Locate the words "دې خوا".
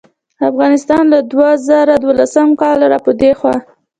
3.21-3.55